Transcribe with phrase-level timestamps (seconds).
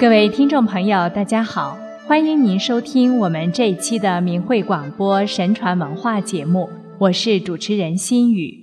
[0.00, 1.76] 各位听众朋友，大家好，
[2.06, 6.70] 欢迎您收听我们这一期的明慧广播神传文化节目，
[7.00, 8.54] 我是主持人心宇。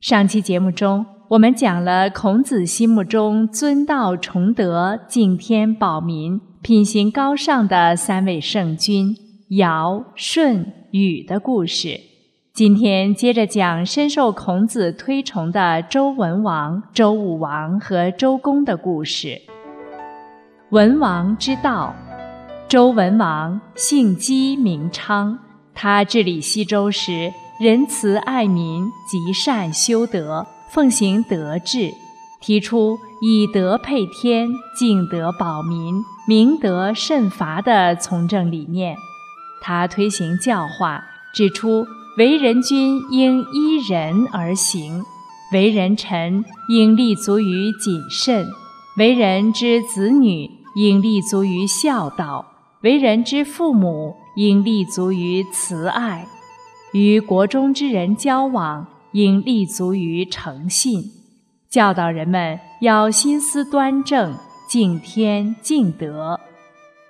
[0.00, 9.16] 上期节目中，我们讲了孔子心目中尊道崇德、敬天保民、品行高尚的三位圣君
[9.50, 12.00] 尧、舜、禹的故事。
[12.52, 19.51] 今天接着讲深受孔子推崇的周文王、周武王和周公的故事。
[20.72, 21.94] 文王之道，
[22.66, 25.38] 周文王姓姬名昌。
[25.74, 27.30] 他治理西周时，
[27.60, 31.92] 仁慈爱民，极善修德，奉行德治，
[32.40, 38.96] 提出以德配天、敬德保民、明德慎罚的从政理念。
[39.60, 41.04] 他推行教化，
[41.34, 41.84] 指出
[42.16, 45.04] 为人君应依仁而行，
[45.52, 48.46] 为人臣应立足于谨慎，
[48.96, 50.61] 为人之子女。
[50.74, 52.44] 应立足于孝道，
[52.82, 56.26] 为人之父母应立足于慈爱，
[56.92, 61.10] 与国中之人交往应立足于诚信，
[61.68, 64.34] 教导人们要心思端正，
[64.68, 66.40] 敬天敬德。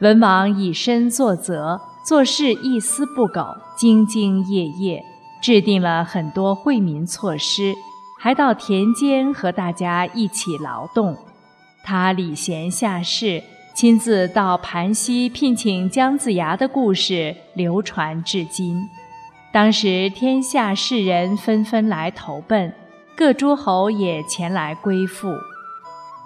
[0.00, 5.04] 文王以身作则，做事一丝不苟，兢兢业业，
[5.40, 7.72] 制定了很多惠民措施，
[8.20, 11.16] 还到田间和大家一起劳动。
[11.84, 13.42] 他礼贤下士，
[13.74, 18.88] 亲自到盘溪聘请姜子牙的故事流传至今。
[19.52, 22.72] 当时天下士人纷纷来投奔，
[23.14, 25.28] 各诸侯也前来归附。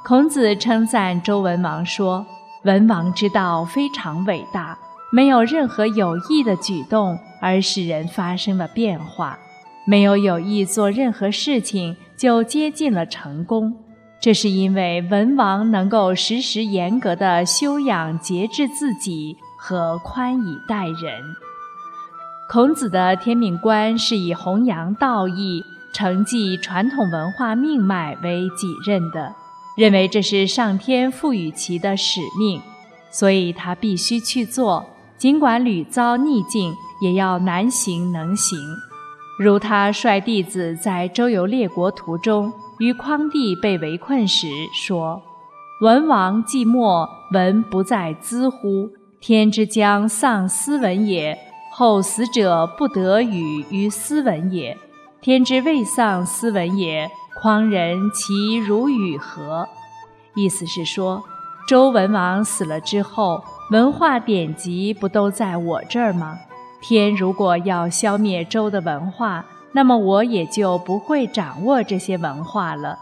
[0.05, 2.25] 孔子称赞周文王说
[2.62, 4.79] ：“文王之道非常伟大，
[5.11, 9.36] 没有任何有益的举动而使人发生了变化，
[9.84, 13.77] 没有有意做任何事情就接近了成功。”
[14.20, 21.23] 这是因为文王能够时时严格的修养节制自己和宽以待人。
[22.51, 25.62] 孔子的天命观是以弘扬道义、
[25.92, 29.34] 承继传统文化命脉为己任的，
[29.77, 32.61] 认为这是上天赋予其的使命，
[33.11, 34.85] 所以他必须去做，
[35.17, 38.58] 尽管屡遭逆境，也要难行能行。
[39.38, 42.52] 如他率弟子在周游列国途中。
[42.78, 45.20] 于匡帝被围困时说
[45.82, 48.88] ：“文王既没，文不在兹乎？
[49.20, 51.36] 天之将丧斯文也，
[51.72, 54.78] 后死者不得与于斯文也。
[55.20, 57.10] 天之未丧斯文也，
[57.42, 59.68] 匡人其如与何？”
[60.36, 61.20] 意思是说，
[61.66, 66.38] 周文王死了之后，文化典籍不都在我这儿吗？
[66.80, 72.98] 天如果要消灭周的文化，那么我也就不会掌握这些文化了。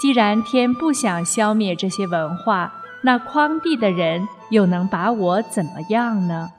[0.00, 6.50] 既然天不想消灭这些文化，那匡地的人又能把我怎么样呢？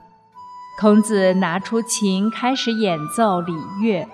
[0.80, 4.08] 孔子拿出琴开始演奏礼乐，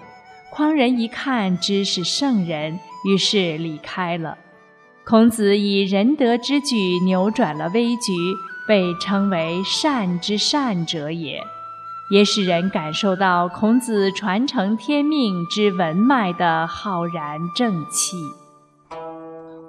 [0.51, 4.37] 匡人一看知是圣人，于是离开了。
[5.05, 8.13] 孔子以仁德之举扭转了危局，
[8.67, 11.43] 被称为善之善者也。
[12.11, 18.17] 也使人感受到孔子传承天命之文脉的浩然正气。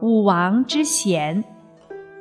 [0.01, 1.43] 武王之贤，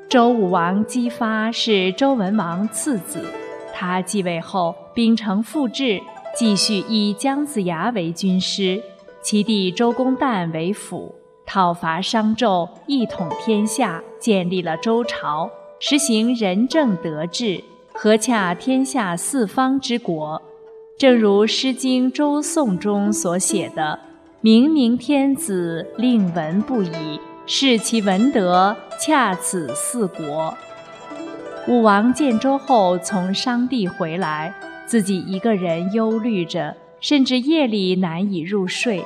[0.08, 3.24] 周武王姬发是周文王次子，
[3.72, 6.00] 他继位后秉承父志，
[6.34, 8.82] 继续以姜子牙为军师，
[9.22, 11.14] 其弟周公旦为辅，
[11.46, 17.62] 讨伐商纣，一统天下，建立了周朝，实行仁政德治。
[18.00, 20.41] 合洽天下四方之国，
[20.97, 23.98] 正如《诗经·周颂》中所写的
[24.41, 30.54] ：“明明天子，令文不已，视其文德，恰此四国。”
[31.66, 34.54] 武王建周后从商地回来，
[34.87, 39.05] 自己一个人忧虑着，甚至夜里难以入睡。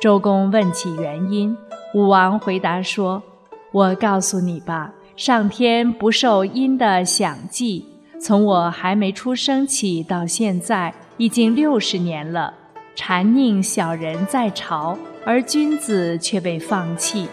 [0.00, 1.54] 周公问起原因，
[1.92, 3.22] 武王回答说
[3.70, 7.84] ：“我告诉你吧，上天不受阴的享祭。”
[8.22, 12.52] 从我还没出生起到现在，已经六十年了。
[12.94, 17.26] 谗佞小人在朝，而君子却被放弃。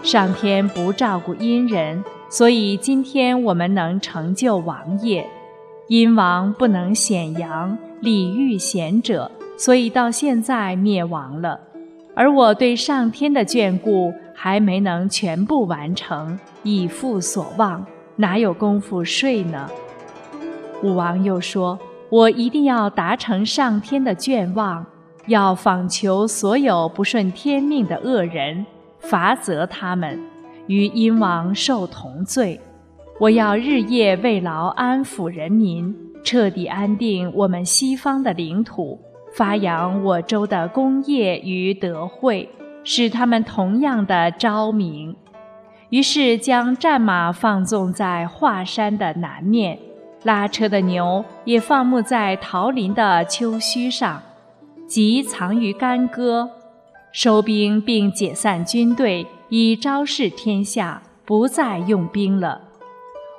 [0.00, 5.26] 上天不照顾殷人，所以今天我们能成就王业。
[5.88, 11.58] 殷王不能显扬礼遇贤者，所以到现在灭亡了。
[12.14, 17.84] 而我对上天的眷顾还没能全部完成，以父所望，
[18.14, 19.68] 哪有功夫睡呢？
[20.82, 21.78] 武王又说
[22.08, 24.84] ：“我一定要达成上天的眷望，
[25.26, 28.64] 要访求所有不顺天命的恶人，
[28.98, 30.20] 罚责他们，
[30.66, 32.60] 与殷王受同罪。”
[33.18, 35.92] 我要日夜慰劳安抚人民，
[36.22, 39.00] 彻底安定我们西方的领土，
[39.34, 42.48] 发扬我州的功业与德惠，
[42.84, 45.16] 使他们同样的昭明。
[45.90, 49.76] 于是将战马放纵在华山的南面，
[50.24, 54.22] 拉车的牛也放牧在桃林的丘墟上，
[54.86, 56.50] 即藏于干戈，
[57.12, 62.62] 收兵并解散军队，以昭示天下，不再用兵了。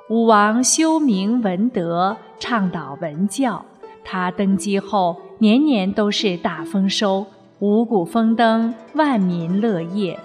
[0.08, 3.64] 武王修明文德，倡导文教。
[4.02, 7.26] 他登基后，年年都是大丰收，
[7.58, 10.18] 五谷丰登，万民乐业。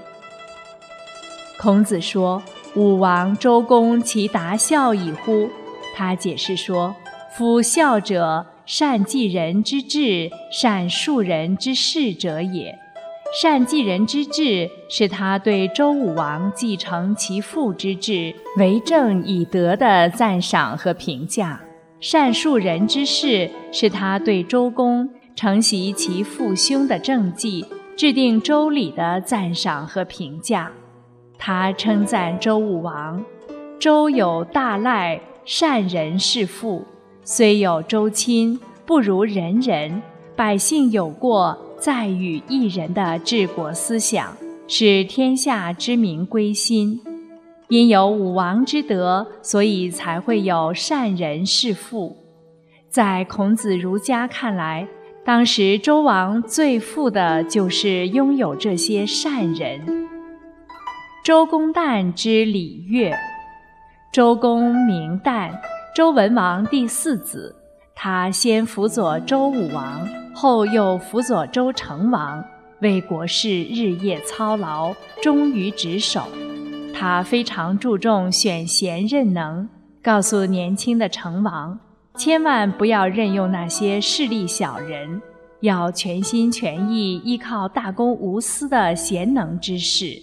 [1.60, 2.42] 孔子说
[2.76, 5.50] ：“武王、周公其达孝矣乎？”
[5.96, 6.94] 他解释说
[7.38, 12.78] ：“夫孝者，善继人之志，善述人之事者也。”
[13.42, 21.60] 善继人之志，是他对周武王继承其父之志、为政以德的赞赏和评价；
[22.00, 27.66] 善述人之事，是他对周公承袭其父兄的政绩、
[27.98, 30.72] 制定周礼的赞赏和评价。
[31.38, 33.22] 他称赞周武王
[33.78, 36.84] ：“周有大赖，善人是父；
[37.24, 40.02] 虽有周亲，不如人人。
[40.36, 47.00] 百姓有过。”在与一人的治国思想，使天下之民归心。
[47.68, 52.16] 因有武王之德，所以才会有善人是父。
[52.90, 54.88] 在孔子儒家看来，
[55.26, 60.08] 当时周王最富的就是拥有这些善人。
[61.24, 63.14] 周公旦之礼乐，
[64.16, 65.52] 周公名旦，
[65.94, 67.54] 周文王第四子。
[67.94, 72.42] 他先辅佐周武王，后又辅佐周成王，
[72.80, 76.30] 为国事日夜操劳，忠于职守。
[76.94, 79.68] 他非常注重选贤任能，
[80.02, 81.78] 告诉年轻的成王，
[82.16, 85.22] 千万不要任用那些势利小人，
[85.60, 90.22] 要全心全意依靠大公无私的贤能之士。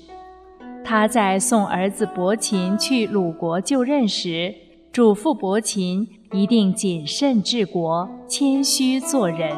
[0.85, 4.55] 他在送儿子伯禽去鲁国就任时，
[4.93, 6.09] 嘱咐伯禽。
[6.33, 9.55] 一定谨慎治国，谦虚做人。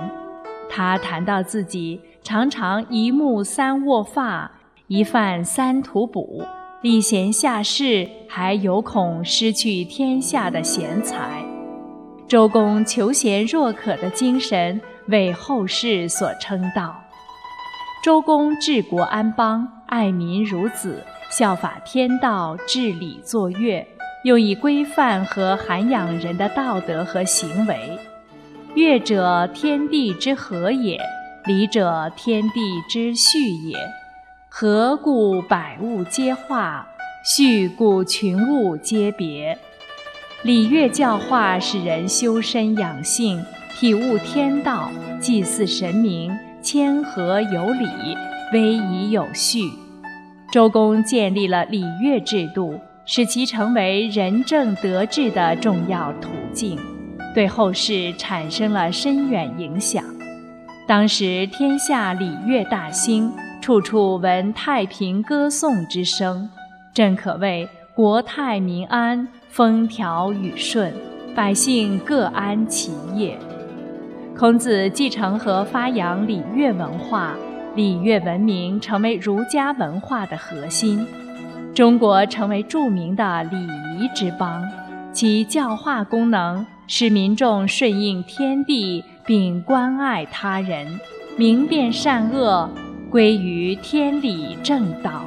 [0.69, 4.51] 他谈到自己常常一目三握发，
[4.89, 6.43] 一饭三吐哺，
[6.83, 11.45] 礼贤下士，还有恐失去天下的贤才。
[12.27, 16.93] 周公求贤若渴的精神，为后世所称道。
[18.03, 23.87] 周公治国安邦，爱民如子，效法天道，治理作乐。
[24.25, 27.99] 用以规范和涵养人的道德和行为。
[28.75, 30.99] 乐者，天地之和也；
[31.45, 33.77] 礼者，天地之序也。
[34.49, 36.87] 和故百物皆化，
[37.23, 39.59] 序故群物皆别。
[40.43, 43.45] 礼乐教化使人修身养性，
[43.75, 44.91] 体悟天道，
[45.21, 46.33] 祭祀神明，
[46.63, 47.87] 谦和有礼，
[48.53, 49.71] 威仪有序。
[50.53, 52.79] 周公建立了礼乐制度。
[53.07, 56.79] 使其成为仁政德治的重要途径，
[57.35, 60.03] 对后世产生了深远影响。
[60.87, 63.31] 当时天下礼乐大兴，
[63.61, 66.49] 处处闻太平歌颂之声，
[66.95, 70.91] 正可谓国泰民安、风调雨顺，
[71.35, 73.39] 百姓各安其业。
[74.35, 77.37] 孔子继承和发扬礼乐文化，
[77.75, 81.05] 礼乐文明成为儒家文化的核心。
[81.75, 83.57] 中国成为著名的礼
[83.99, 84.63] 仪之邦，
[85.13, 90.87] 其教化功能使民众顺应天地，并关爱他人，
[91.37, 92.71] 明辨善恶，
[93.11, 95.25] 归于天理正道。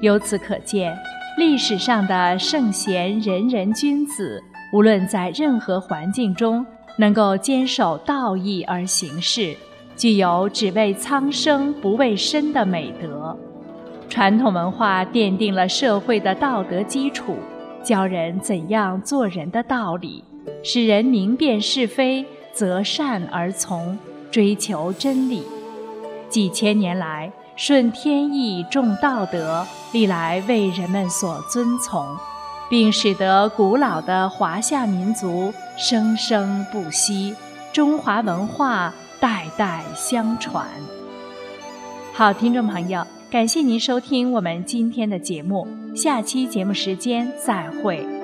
[0.00, 0.96] 由此可见，
[1.36, 4.42] 历史上的圣贤仁人君子，
[4.72, 6.64] 无论在任何环境中，
[6.96, 9.54] 能够坚守道义而行事，
[9.98, 13.36] 具有只为苍生不为身的美德。
[14.08, 17.34] 传统文化奠定了社会的道德基础，
[17.82, 20.22] 教人怎样做人的道理，
[20.62, 23.98] 使人明辨是非，择善而从，
[24.30, 25.42] 追求真理。
[26.28, 32.06] 几千年来，顺天意、重道德，历来为人们所遵从，
[32.70, 37.34] 并使得古老的华夏民族生生不息，
[37.72, 40.66] 中华文化代代相传。
[42.12, 43.06] 好，听众朋友。
[43.30, 48.17] 感谢您收听我们今天的节目，下期节目时间再会。